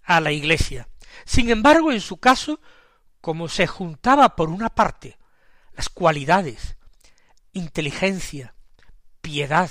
[0.03, 0.89] a la iglesia,
[1.25, 2.61] sin embargo, en su caso,
[3.21, 5.19] como se juntaba por una parte
[5.75, 6.77] las cualidades,
[7.53, 8.55] inteligencia,
[9.21, 9.71] piedad,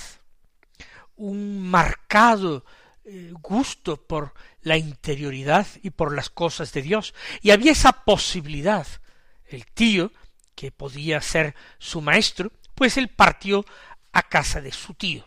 [1.16, 2.64] un marcado
[3.04, 8.86] eh, gusto por la interioridad y por las cosas de Dios, y había esa posibilidad,
[9.46, 10.12] el tío,
[10.54, 13.64] que podía ser su maestro, pues él partió
[14.12, 15.26] a casa de su tío,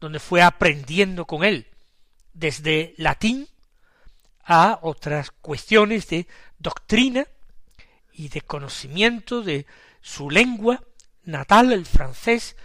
[0.00, 1.66] donde fue aprendiendo con él
[2.38, 3.48] desde latín
[4.48, 6.26] a otras cuestiones de
[6.58, 7.26] doctrina
[8.12, 9.66] y de conocimiento de
[10.00, 10.82] su lengua
[11.22, 12.56] natal, el francés,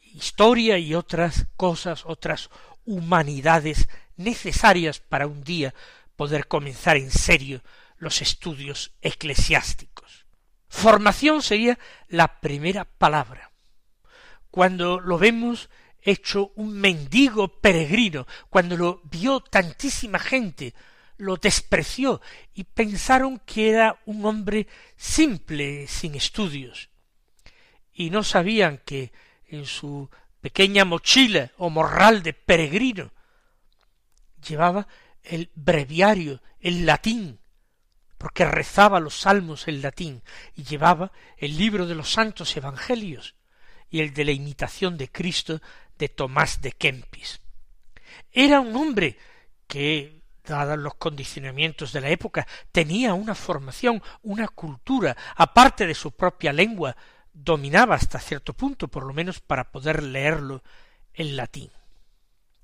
[0.00, 2.48] historia y otras cosas, otras
[2.86, 3.86] humanidades
[4.16, 5.74] necesarias para un día
[6.16, 7.60] poder comenzar en serio
[7.98, 10.24] los estudios eclesiásticos.
[10.68, 13.50] Formación sería la primera palabra.
[14.50, 15.68] Cuando lo vemos
[16.00, 20.72] hecho un mendigo peregrino, cuando lo vio tantísima gente
[21.18, 22.20] lo despreció
[22.54, 26.90] y pensaron que era un hombre simple, sin estudios,
[27.92, 29.12] y no sabían que
[29.48, 33.12] en su pequeña mochila o morral de peregrino
[34.46, 34.86] llevaba
[35.22, 37.40] el breviario, el latín,
[38.18, 40.22] porque rezaba los salmos en latín,
[40.54, 43.34] y llevaba el libro de los santos evangelios
[43.90, 45.60] y el de la imitación de Cristo
[45.98, 47.40] de Tomás de Kempis.
[48.32, 49.18] Era un hombre
[49.66, 50.15] que
[50.46, 56.52] dados los condicionamientos de la época, tenía una formación, una cultura, aparte de su propia
[56.52, 56.96] lengua,
[57.32, 60.62] dominaba hasta cierto punto, por lo menos para poder leerlo
[61.12, 61.70] en latín.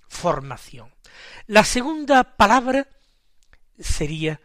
[0.08, 0.93] Formación.
[1.46, 2.87] La segunda palabra
[3.79, 4.40] sería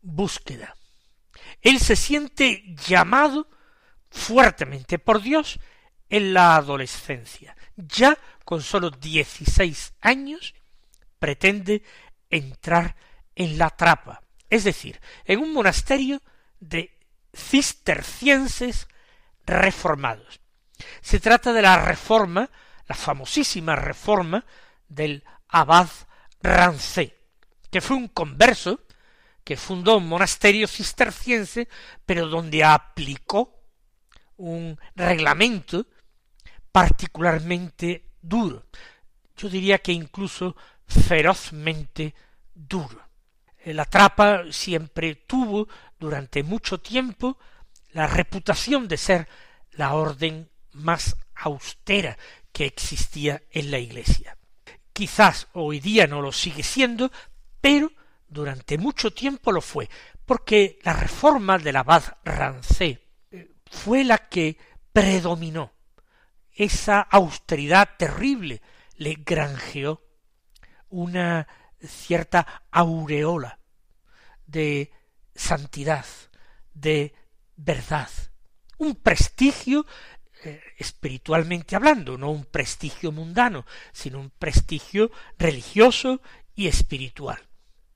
[0.00, 0.76] búsqueda.
[1.60, 3.48] Él se siente llamado
[4.10, 5.58] fuertemente por Dios
[6.08, 7.56] en la adolescencia.
[7.76, 10.54] Ya con sólo dieciséis años
[11.18, 11.82] pretende
[12.30, 12.96] entrar
[13.34, 16.20] en la trapa, es decir, en un monasterio
[16.60, 16.96] de
[17.32, 18.88] cistercienses
[19.46, 20.40] reformados.
[21.00, 22.50] Se trata de la reforma,
[22.86, 24.44] la famosísima reforma
[24.88, 25.88] del abad
[26.42, 27.16] Rancé,
[27.70, 28.80] que fue un converso
[29.44, 31.68] que fundó un monasterio cisterciense,
[32.04, 33.62] pero donde aplicó
[34.36, 35.86] un reglamento
[36.70, 38.66] particularmente duro,
[39.36, 40.54] yo diría que incluso
[40.88, 42.14] ferozmente
[42.54, 43.08] duro.
[43.64, 45.68] La trapa siempre tuvo
[45.98, 47.38] durante mucho tiempo
[47.92, 49.28] la reputación de ser
[49.72, 52.16] la orden más austera
[52.52, 54.36] que existía en la Iglesia.
[54.92, 57.12] Quizás hoy día no lo sigue siendo,
[57.60, 57.92] pero
[58.28, 59.88] durante mucho tiempo lo fue,
[60.24, 63.00] porque la reforma del abad Rancé
[63.30, 64.58] eh, fue la que
[64.92, 65.72] predominó.
[66.52, 68.60] Esa austeridad terrible
[68.96, 70.02] le granjeó
[70.90, 71.46] una
[71.80, 73.58] cierta aureola
[74.46, 74.92] de
[75.34, 76.06] santidad,
[76.74, 77.14] de
[77.56, 78.08] verdad,
[78.78, 79.86] un prestigio
[80.44, 86.20] eh, espiritualmente hablando, no un prestigio mundano, sino un prestigio religioso
[86.54, 87.38] y espiritual.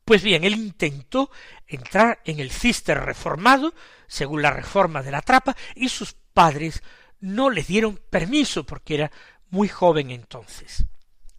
[0.04, 1.30] Pues bien, él intentó
[1.66, 3.72] entrar en el cister reformado,
[4.08, 6.82] según la reforma de la trapa, y sus padres
[7.20, 9.12] no le dieron permiso porque era
[9.50, 10.84] muy joven entonces.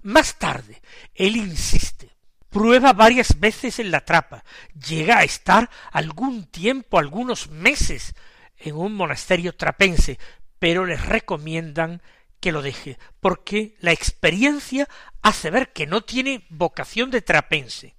[0.03, 0.81] Más tarde,
[1.15, 2.09] él insiste,
[2.49, 8.13] prueba varias veces en la trapa, llega a estar algún tiempo, algunos meses,
[8.57, 10.19] en un monasterio trapense,
[10.59, 12.01] pero les recomiendan
[12.39, 14.87] que lo deje, porque la experiencia
[15.21, 17.95] hace ver que no tiene vocación de trapense.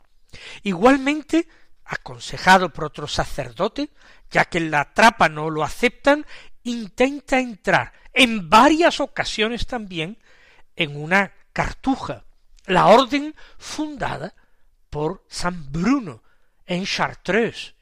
[0.62, 1.48] Igualmente,
[1.84, 3.90] aconsejado por otro sacerdote,
[4.30, 6.26] ya que en la trapa no lo aceptan,
[6.62, 10.18] intenta entrar en varias ocasiones también
[10.76, 12.26] en una cartuja,
[12.66, 14.34] la orden fundada
[14.90, 16.22] por San Bruno
[16.66, 17.74] en Chartreuse,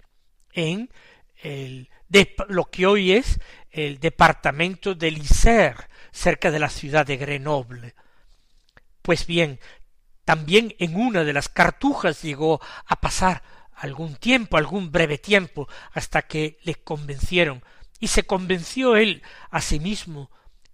[0.52, 0.88] en
[1.42, 3.40] el, de, lo que hoy es
[3.70, 7.94] el departamento de Isère, cerca de la ciudad de Grenoble.
[9.00, 9.58] Pues bien,
[10.24, 13.42] también en una de las cartujas llegó a pasar
[13.74, 17.64] algún tiempo, algún breve tiempo, hasta que le convencieron,
[17.98, 20.30] y se convenció él a sí mismo,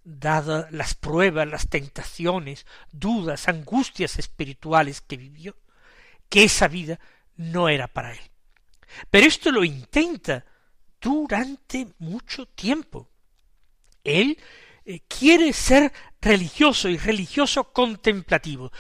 [0.09, 5.57] dadas las pruebas, las tentaciones, dudas, angustias espirituales que vivió,
[6.29, 6.99] que esa vida
[7.37, 8.21] no era para él.
[9.11, 10.45] Pero esto lo intenta
[11.01, 13.11] durante mucho tiempo.
[14.03, 14.39] Él
[14.85, 18.73] eh, quiere ser religioso y religioso contemplativo,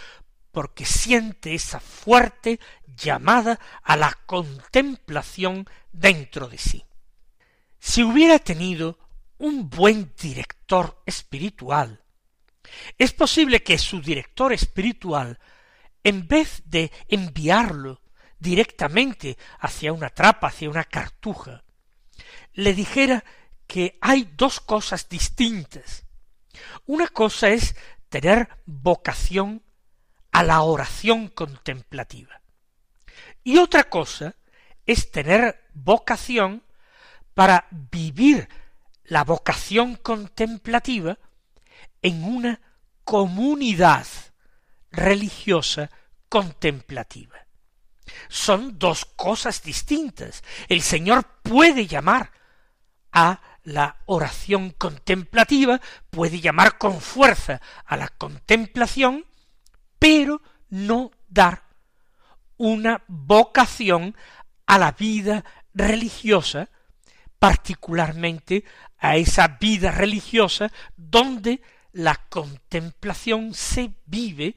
[0.50, 6.84] porque siente esa fuerte llamada a la contemplación dentro de sí.
[7.78, 8.98] Si hubiera tenido
[9.38, 12.02] un buen director espiritual,
[12.96, 15.38] es posible que su director espiritual,
[16.02, 18.00] en vez de enviarlo
[18.38, 21.64] directamente hacia una trapa, hacia una cartuja,
[22.54, 23.24] le dijera
[23.66, 26.04] que hay dos cosas distintas.
[26.86, 27.76] Una cosa es
[28.08, 29.62] tener vocación
[30.32, 32.40] a la oración contemplativa.
[33.44, 34.36] Y otra cosa
[34.86, 36.62] es tener vocación
[37.34, 38.48] para vivir
[39.08, 41.18] la vocación contemplativa
[42.02, 42.60] en una
[43.04, 44.06] comunidad
[44.90, 45.90] religiosa
[46.28, 47.36] contemplativa.
[48.28, 50.42] Son dos cosas distintas.
[50.68, 52.32] El Señor puede llamar
[53.12, 59.24] a la oración contemplativa, puede llamar con fuerza a la contemplación
[59.98, 61.64] pero no dar
[62.56, 64.16] una vocación
[64.66, 66.68] a la vida religiosa,
[67.38, 68.64] particularmente
[68.98, 71.62] a esa vida religiosa donde
[71.92, 74.56] la contemplación se vive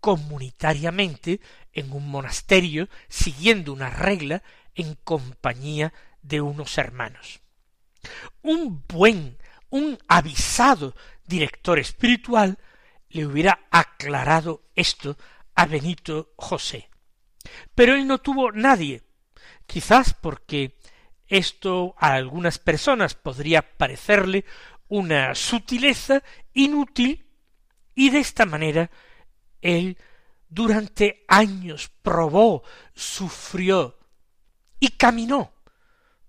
[0.00, 1.40] comunitariamente
[1.72, 4.42] en un monasterio, siguiendo una regla
[4.74, 7.40] en compañía de unos hermanos.
[8.42, 9.38] Un buen,
[9.70, 10.94] un avisado
[11.26, 12.58] director espiritual
[13.10, 15.16] le hubiera aclarado esto
[15.54, 16.88] a Benito José.
[17.74, 19.02] Pero él no tuvo nadie,
[19.66, 20.76] quizás porque
[21.32, 24.44] esto a algunas personas podría parecerle
[24.88, 26.22] una sutileza
[26.52, 27.26] inútil
[27.94, 28.90] y de esta manera
[29.62, 29.96] él
[30.50, 32.62] durante años probó,
[32.94, 33.98] sufrió
[34.78, 35.54] y caminó,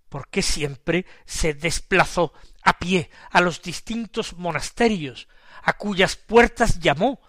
[0.07, 2.31] porque siempre se desplazó
[2.62, 5.27] a pie a los distintos monasterios
[5.63, 7.19] a cuyas puertas llamó,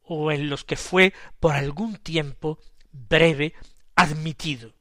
[0.00, 2.58] o en los que fue por algún tiempo
[2.92, 3.52] breve
[3.94, 4.72] admitido.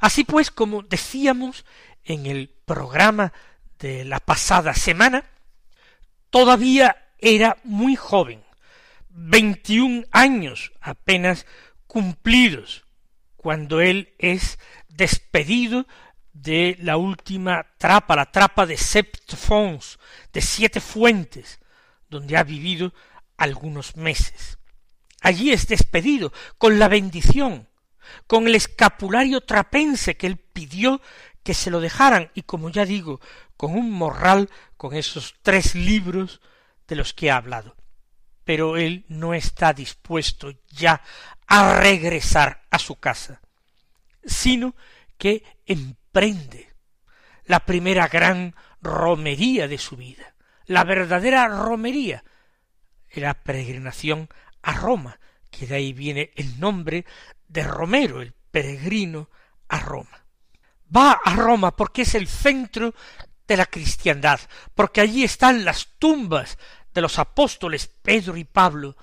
[0.00, 1.64] Así pues, como decíamos
[2.04, 3.32] en el programa
[3.78, 5.24] de la pasada semana,
[6.30, 8.42] todavía era muy joven,
[9.08, 11.46] veintiún años apenas
[11.86, 12.84] cumplidos,
[13.36, 15.86] cuando él es despedido
[16.32, 19.98] de la última trapa, la trapa de Sept Fonds,
[20.32, 21.60] de siete fuentes,
[22.08, 22.94] donde ha vivido
[23.36, 24.58] algunos meses.
[25.20, 27.68] Allí es despedido con la bendición,
[28.26, 31.00] con el escapulario trapense que él pidió
[31.42, 33.20] que se lo dejaran y como ya digo,
[33.56, 36.40] con un morral con esos tres libros
[36.88, 37.76] de los que he hablado.
[38.44, 41.02] Pero él no está dispuesto ya
[41.46, 43.40] a regresar a su casa,
[44.24, 44.74] sino
[45.16, 46.74] que emprende
[47.44, 50.34] la primera gran romería de su vida,
[50.66, 52.24] la verdadera romería,
[53.14, 54.28] la peregrinación
[54.62, 55.20] a Roma,
[55.52, 57.04] que de ahí viene el nombre
[57.46, 59.30] de Romero, el peregrino
[59.68, 60.24] a Roma.
[60.94, 62.94] Va a Roma porque es el centro
[63.46, 64.40] de la cristiandad,
[64.74, 66.58] porque allí están las tumbas
[66.92, 68.96] de los apóstoles Pedro y Pablo,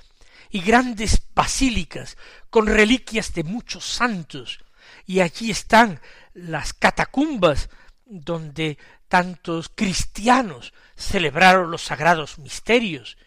[0.50, 2.18] y grandes basílicas
[2.50, 4.60] con reliquias de muchos santos,
[5.06, 6.02] y allí están
[6.34, 7.70] las catacumbas
[8.06, 13.18] donde tantos cristianos celebraron los sagrados misterios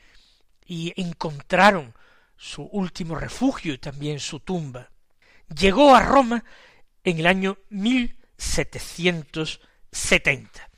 [0.67, 1.95] y encontraron
[2.43, 4.91] su último refugio y también su tumba.
[5.57, 6.43] Llegó a Roma
[7.05, 10.69] en el año 1770.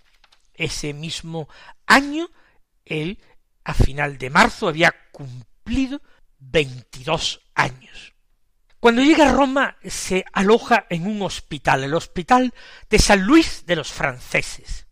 [0.52, 1.48] Ese mismo
[1.86, 2.28] año,
[2.84, 3.18] él,
[3.64, 6.02] a final de marzo, había cumplido
[6.38, 8.12] veintidós años.
[8.78, 12.52] Cuando llega a Roma se aloja en un hospital, el hospital
[12.90, 14.86] de San Luis de los franceses.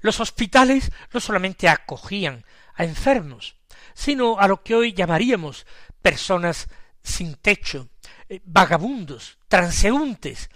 [0.00, 3.54] Los hospitales no solamente acogían a enfermos,
[3.96, 5.66] sino a lo que hoy llamaríamos
[6.06, 6.68] personas
[7.02, 7.88] sin techo,
[8.28, 10.48] eh, vagabundos, transeúntes,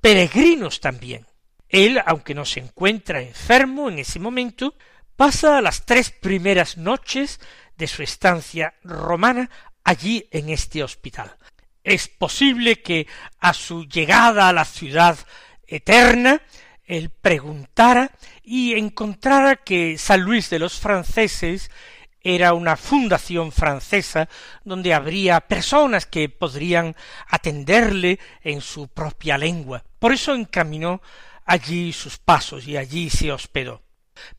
[0.00, 1.26] peregrinos también.
[1.68, 4.76] Él, aunque no se encuentra enfermo en ese momento,
[5.16, 7.40] pasa las tres primeras noches
[7.76, 9.50] de su estancia romana
[9.82, 11.36] allí en este hospital.
[11.82, 13.08] Es posible que
[13.40, 15.18] a su llegada a la ciudad
[15.66, 16.40] eterna
[16.84, 18.12] él preguntara
[18.44, 21.72] y encontrara que San Luis de los franceses
[22.22, 24.28] era una fundación francesa
[24.64, 26.94] donde habría personas que podrían
[27.28, 29.84] atenderle en su propia lengua.
[29.98, 31.02] Por eso encaminó
[31.44, 33.82] allí sus pasos y allí se hospedó.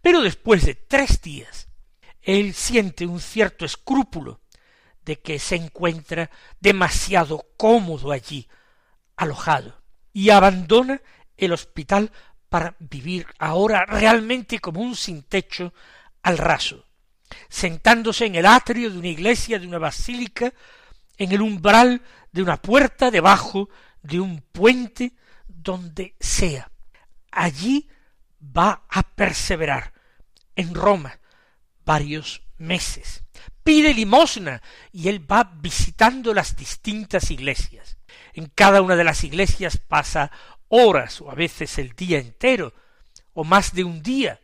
[0.02, 1.68] Pero después de tres días,
[2.22, 4.40] él siente un cierto escrúpulo
[5.04, 8.48] de que se encuentra demasiado cómodo allí,
[9.18, 9.82] alojado,
[10.14, 11.02] y abandona
[11.36, 12.12] el hospital
[12.48, 15.74] para vivir ahora realmente como un sin techo
[16.22, 16.86] al raso,
[17.50, 20.54] sentándose en el atrio de una iglesia, de una basílica,
[21.18, 23.70] en el umbral de una puerta, debajo
[24.02, 25.14] de un puente,
[25.48, 26.70] donde sea.
[27.32, 27.88] Allí
[28.42, 29.94] va a perseverar,
[30.56, 31.20] en Roma,
[31.86, 33.24] varios meses.
[33.64, 34.62] Pide limosna
[34.92, 37.98] y él va visitando las distintas iglesias.
[38.34, 40.32] En cada una de las iglesias pasa
[40.68, 42.74] horas o a veces el día entero
[43.34, 44.40] o más de un día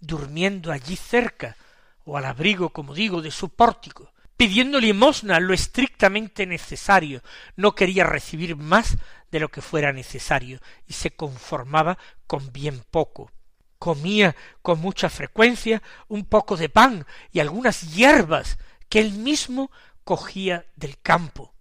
[0.00, 1.56] durmiendo allí cerca
[2.04, 7.22] o al abrigo, como digo, de su pórtico, pidiendo limosna lo estrictamente necesario,
[7.56, 8.96] no quería recibir más
[9.30, 13.30] de lo que fuera necesario, y se conformaba con bien poco.
[13.78, 18.58] Comía con mucha frecuencia un poco de pan y algunas hierbas
[18.88, 19.70] que él mismo
[20.04, 21.53] cogía del campo,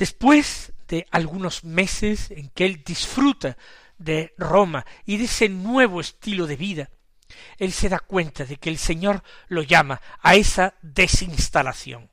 [0.00, 3.58] Después de algunos meses en que él disfruta
[3.98, 6.88] de Roma y de ese nuevo estilo de vida,
[7.58, 12.08] él se da cuenta de que el Señor lo llama a esa desinstalación.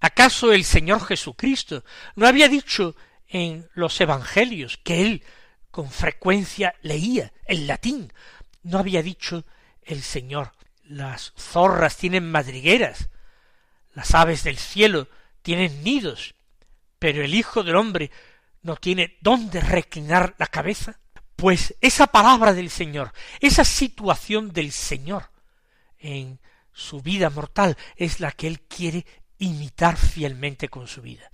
[0.00, 2.96] ¿Acaso el Señor Jesucristo no había dicho
[3.28, 5.22] en los Evangelios que él
[5.70, 8.14] con frecuencia leía el latín?
[8.62, 9.44] ¿No había dicho
[9.82, 10.52] el Señor
[10.84, 13.10] las zorras tienen madrigueras,
[13.92, 15.08] las aves del cielo
[15.42, 16.35] tienen nidos,
[16.98, 18.10] pero el Hijo del hombre
[18.62, 20.98] no tiene dónde reclinar la cabeza.
[21.36, 25.30] Pues esa palabra del Señor, esa situación del Señor
[25.98, 26.40] en
[26.72, 29.06] su vida mortal es la que él quiere
[29.38, 31.30] imitar fielmente con su vida.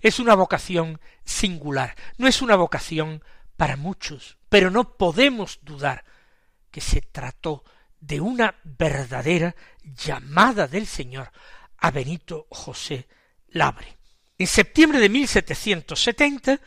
[0.00, 3.22] Es una vocación singular, no es una vocación
[3.56, 6.04] para muchos, pero no podemos dudar
[6.70, 7.64] que se trató
[8.00, 11.30] de una verdadera llamada del Señor
[11.78, 13.08] a Benito José
[13.48, 14.01] Labre.
[14.38, 16.60] En septiembre de 1770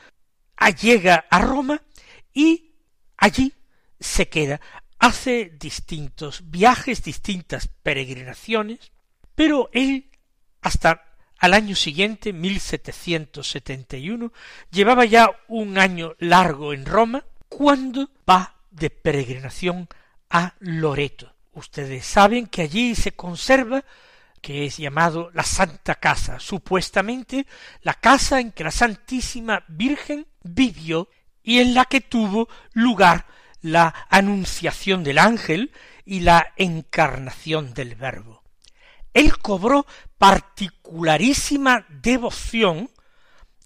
[0.82, 1.82] llega a Roma
[2.34, 2.76] y
[3.18, 3.54] allí
[4.00, 4.62] se queda
[5.00, 8.92] hace distintos viajes, distintas peregrinaciones,
[9.36, 10.10] pero él
[10.62, 14.32] hasta al año siguiente, 1771,
[14.72, 19.88] llevaba ya un año largo en Roma, cuando va de peregrinación
[20.30, 21.36] a Loreto.
[21.54, 23.86] Ustedes saben que allí se conserva
[24.46, 27.48] que es llamado la Santa Casa, supuestamente
[27.82, 31.10] la casa en que la Santísima Virgen vivió
[31.42, 33.26] y en la que tuvo lugar
[33.62, 35.72] la anunciación del ángel
[36.06, 38.44] y la encarnación del Verbo.
[39.16, 39.88] Él cobró
[40.20, 42.92] particularísima devoción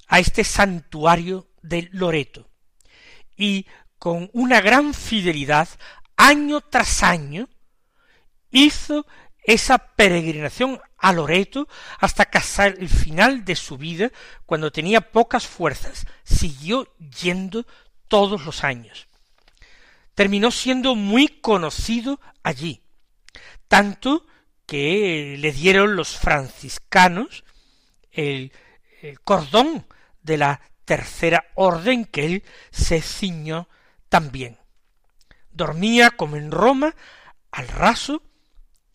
[0.07, 2.47] a este santuario de Loreto
[3.35, 3.65] y
[3.97, 5.67] con una gran fidelidad
[6.15, 7.49] año tras año
[8.49, 9.05] hizo
[9.49, 11.67] esa peregrinación a Loreto
[11.99, 14.11] hasta hasta el final de su vida,
[14.45, 17.65] cuando tenía pocas fuerzas, siguió yendo
[18.07, 19.07] todos los años.
[20.13, 22.83] Terminó siendo muy conocido allí,
[23.67, 24.27] tanto
[24.67, 27.43] que le dieron los franciscanos
[28.11, 28.51] el,
[29.01, 29.87] el cordón
[30.21, 33.67] de la tercera orden que él se ciñó
[34.09, 34.59] también.
[35.49, 36.95] Dormía como en Roma,
[37.49, 38.21] al raso,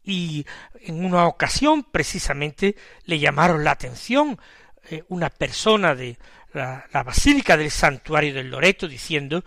[0.04, 0.46] y
[0.80, 4.38] en una ocasión precisamente le llamaron la atención
[4.90, 6.18] eh, una persona de
[6.52, 9.44] la, Basílica del Santuario del Loreto diciendo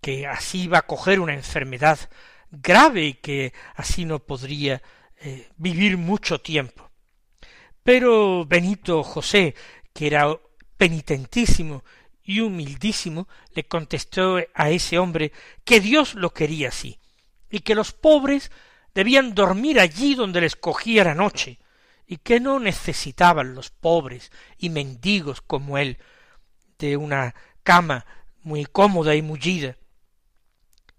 [0.00, 1.98] que así iba a coger una enfermedad
[2.50, 4.82] grave y que así no podría
[5.20, 6.90] eh, vivir mucho tiempo.
[7.82, 9.54] Pero Benito José,
[9.92, 10.36] que era
[10.76, 11.84] penitentísimo
[12.24, 15.32] y humildísimo, le contestó a ese hombre
[15.64, 16.98] que Dios lo quería así,
[17.50, 18.50] y que los pobres
[18.94, 21.58] debían dormir allí donde les cogía la noche,
[22.06, 25.98] y que no necesitaban los pobres y mendigos como él
[26.78, 28.04] de una cama
[28.42, 29.76] muy cómoda y mullida.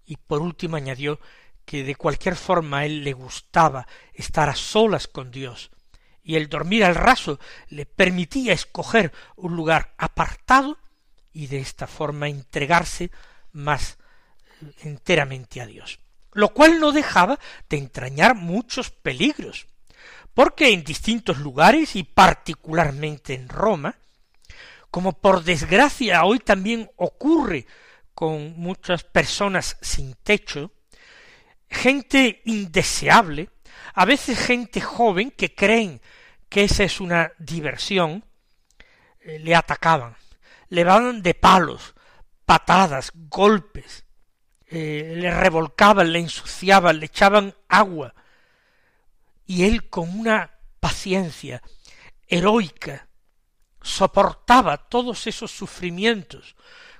[0.04, 1.20] Y por último añadió
[1.64, 5.70] que de cualquier forma a él le gustaba estar a solas con Dios,
[6.22, 10.78] y el dormir al raso le permitía escoger un lugar apartado
[11.32, 13.10] y de esta forma entregarse
[13.52, 13.98] más
[14.82, 16.03] enteramente a Dios
[16.34, 19.66] lo cual no dejaba de entrañar muchos peligros,
[20.34, 23.96] porque en distintos lugares y particularmente en Roma,
[24.90, 27.66] como por desgracia hoy también ocurre
[28.14, 30.72] con muchas personas sin techo,
[31.68, 33.50] gente indeseable,
[33.94, 36.00] a veces gente joven que creen
[36.48, 38.24] que esa es una diversión,
[39.20, 40.16] eh, le atacaban,
[40.68, 41.94] le daban de palos,
[42.44, 44.03] patadas, golpes,
[44.74, 48.14] eh, le revolcaban, le ensuciaban, le echaban agua,
[49.46, 51.62] y él con una paciencia
[52.26, 53.08] heroica
[53.82, 56.56] soportaba todos esos sufrimientos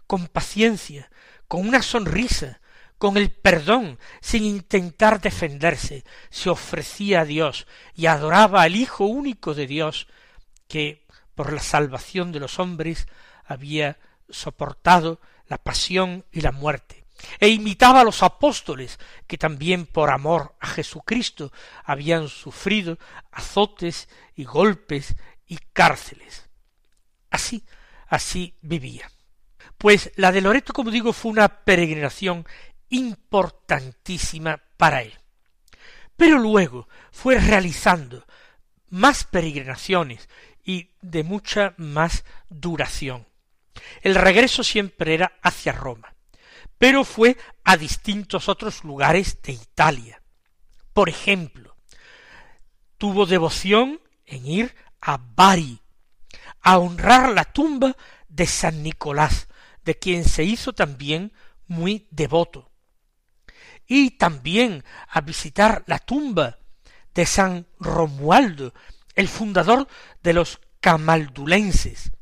[0.06, 1.10] con paciencia,
[1.48, 2.60] con una sonrisa,
[2.98, 9.54] con el perdón, sin intentar defenderse, se ofrecía a Dios y adoraba al Hijo único
[9.54, 10.06] de Dios,
[10.68, 13.08] que por la salvación de los hombres
[13.44, 17.03] había soportado la pasión y la muerte
[17.38, 21.52] e imitaba a los apóstoles, que también por amor a Jesucristo
[21.84, 22.98] habían sufrido
[23.32, 25.14] azotes y golpes
[25.46, 26.48] y cárceles.
[27.30, 27.64] Así,
[28.06, 29.10] así vivía.
[29.78, 32.46] Pues la de Loreto, como digo, fue una peregrinación
[32.88, 35.14] importantísima para él.
[36.16, 38.24] Pero luego fue realizando
[38.88, 40.28] más peregrinaciones
[40.64, 43.26] y de mucha más duración.
[44.02, 46.13] El regreso siempre era hacia Roma
[46.78, 50.22] pero fue a distintos otros lugares de Italia.
[50.92, 51.76] Por ejemplo,
[52.98, 55.80] tuvo devoción en ir a Bari,
[56.60, 57.96] a honrar la tumba
[58.28, 59.48] de San Nicolás,
[59.84, 61.32] de quien se hizo también
[61.66, 62.70] muy devoto,
[63.86, 66.58] y también a visitar la tumba
[67.14, 68.72] de San Romualdo,
[69.14, 69.88] el fundador
[70.22, 72.12] de los camaldulenses,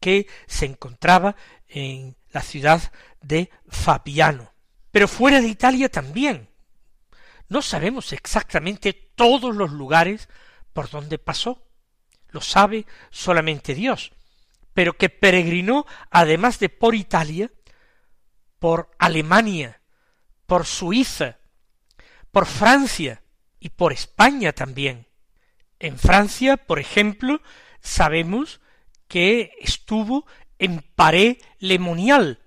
[0.00, 1.36] que se encontraba
[1.68, 2.92] en la ciudad
[3.26, 4.52] de Fabiano.
[4.90, 6.48] Pero fuera de Italia también.
[7.48, 10.28] No sabemos exactamente todos los lugares
[10.72, 11.66] por donde pasó.
[12.28, 14.12] Lo sabe solamente Dios.
[14.72, 17.50] Pero que peregrinó, además de por Italia,
[18.58, 19.80] por Alemania,
[20.46, 21.38] por Suiza,
[22.30, 23.22] por Francia
[23.60, 25.06] y por España también.
[25.78, 27.40] En Francia, por ejemplo,
[27.80, 28.60] sabemos
[29.06, 30.26] que estuvo
[30.58, 32.43] en Paré Lemonial,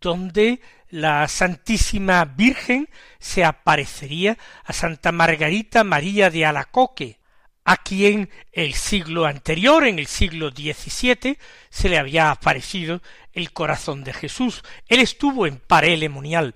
[0.00, 7.20] donde la Santísima Virgen se aparecería a Santa Margarita María de Alacoque,
[7.64, 13.00] a quien el siglo anterior, en el siglo XVII, se le había aparecido
[13.32, 14.64] el corazón de Jesús.
[14.88, 16.54] Él estuvo en Paré Lemonial.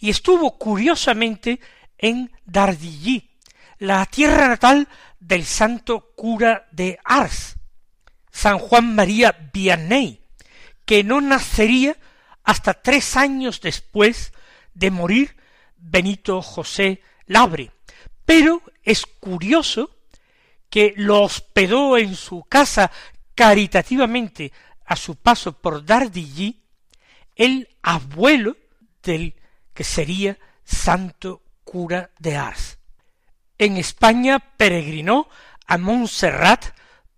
[0.00, 1.60] y estuvo curiosamente
[1.98, 3.28] en Dardilly,
[3.78, 4.88] la tierra natal
[5.20, 7.56] del santo cura de Ars,
[8.30, 10.22] San Juan María Vianney,
[10.86, 11.96] que no nacería
[12.48, 14.32] hasta tres años después
[14.72, 15.36] de morir
[15.76, 17.72] Benito José Labre.
[18.24, 19.94] Pero es curioso
[20.70, 22.90] que lo hospedó en su casa
[23.34, 24.50] caritativamente
[24.86, 26.62] a su paso por Dardilly
[27.36, 28.56] el abuelo
[29.02, 29.34] del
[29.74, 32.78] que sería santo cura de Ars.
[33.58, 35.28] En España peregrinó
[35.66, 36.64] a Montserrat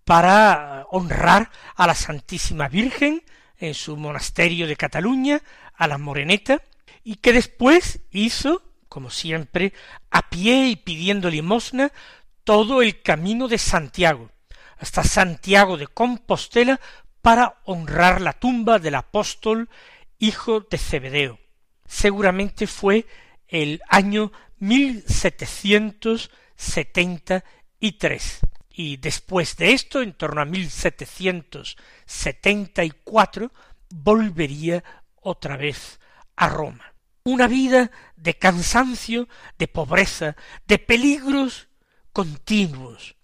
[0.03, 3.23] para honrar a la Santísima Virgen
[3.61, 5.41] en su monasterio de Cataluña,
[5.73, 6.61] a la Moreneta,
[7.03, 9.71] y que después hizo, como siempre,
[10.09, 11.91] a pie y pidiendo limosna,
[12.43, 14.29] todo el camino de Santiago,
[14.77, 16.81] hasta Santiago de Compostela,
[17.21, 19.69] para honrar la tumba del apóstol
[20.17, 21.39] hijo de Zebedeo.
[21.85, 23.05] Seguramente fue
[23.47, 27.43] el año mil setecientos setenta
[28.73, 33.51] y después de esto, en torno a mil setecientos setenta y cuatro,
[33.89, 34.83] volvería
[35.15, 35.99] otra vez
[36.35, 36.93] a Roma.
[37.23, 41.67] Una vida de cansancio, de pobreza, de peligros
[42.11, 43.15] continuos,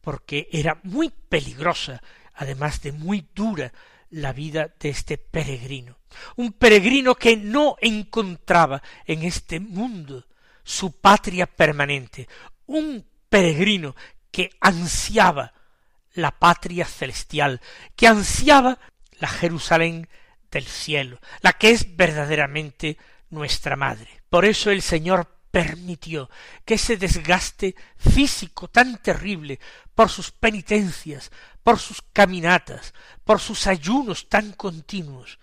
[0.00, 2.02] porque era muy peligrosa,
[2.34, 3.72] además de muy dura,
[4.10, 5.98] la vida de este peregrino.
[6.36, 10.26] Un peregrino que no encontraba en este mundo
[10.62, 12.28] su patria permanente.
[12.66, 13.94] Un peregrino
[14.30, 15.52] que ansiaba
[16.14, 17.60] la patria celestial,
[17.94, 18.78] que ansiaba
[19.18, 20.08] la Jerusalén
[20.50, 22.98] del cielo, la que es verdaderamente
[23.30, 24.22] nuestra madre.
[24.28, 26.28] Por eso el Señor permitió
[26.64, 29.58] que ese desgaste físico tan terrible
[29.94, 31.30] por sus penitencias,
[31.62, 35.38] por sus caminatas, por sus ayunos tan continuos,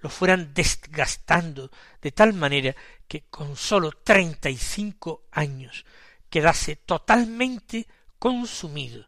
[0.00, 1.70] lo fueran desgastando
[2.00, 2.76] de tal manera
[3.08, 5.84] que con sólo treinta y cinco años
[6.30, 9.06] quedase totalmente consumido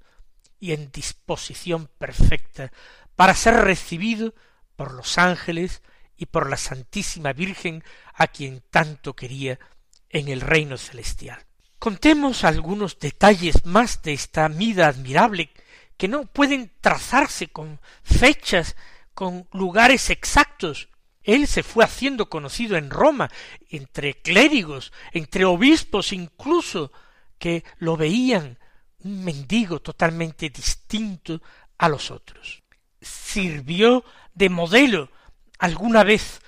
[0.60, 2.72] y en disposición perfecta
[3.16, 4.34] para ser recibido
[4.76, 5.82] por los ángeles
[6.16, 7.82] y por la Santísima Virgen
[8.14, 9.58] a quien tanto quería
[10.10, 11.44] en el reino celestial.
[11.78, 15.50] Contemos algunos detalles más de esta vida admirable
[15.96, 18.76] que no pueden trazarse con fechas,
[19.14, 20.88] con lugares exactos.
[21.22, 23.30] Él se fue haciendo conocido en Roma,
[23.68, 26.92] entre clérigos, entre obispos incluso,
[27.38, 28.58] que lo veían
[29.04, 31.40] un mendigo totalmente distinto
[31.78, 32.62] a los otros.
[33.00, 35.10] Sirvió de modelo
[35.58, 36.40] alguna vez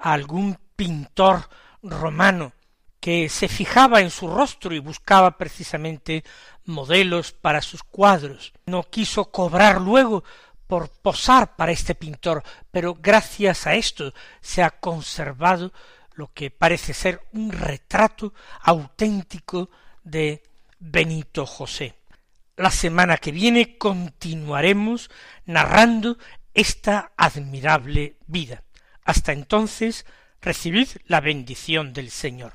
[0.00, 1.48] a algún pintor
[1.82, 2.52] romano
[3.00, 6.24] que se fijaba en su rostro y buscaba precisamente
[6.64, 8.52] modelos para sus cuadros.
[8.66, 10.24] No quiso cobrar luego
[10.66, 15.72] por posar para este pintor, pero gracias a esto se ha conservado
[16.14, 19.70] lo que parece ser un retrato auténtico
[20.02, 20.42] de
[20.78, 21.94] Benito José.
[22.56, 25.10] La semana que viene continuaremos
[25.44, 26.18] narrando
[26.54, 28.62] esta admirable vida.
[29.04, 30.06] Hasta entonces,
[30.40, 32.54] recibid la bendición del Señor.